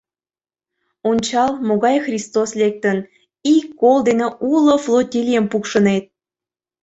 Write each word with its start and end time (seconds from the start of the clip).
—Ончал, 1.09 1.51
могай 1.67 1.97
Христос 2.05 2.49
лектын, 2.61 2.97
ик 3.55 3.65
кол 3.81 3.97
дене 4.07 4.27
уло 4.51 4.75
флотилийым 4.83 5.45
пукшынет! 5.51 6.03